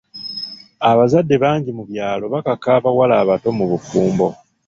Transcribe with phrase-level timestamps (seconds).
[0.89, 4.27] Abazadde bangi mu byalo bakaka abawala abato mu bufumbo.